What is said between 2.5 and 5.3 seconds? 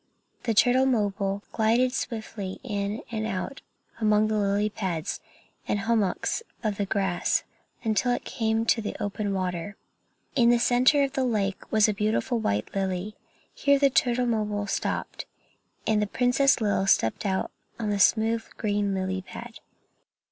in and out among the lily pads